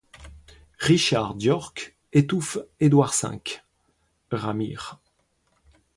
Richard 0.79 1.35
d'York 1.35 1.93
étouffe 2.11 2.57
Édouard 2.79 3.13
cinq; 3.13 3.63
Ramire 4.31 4.99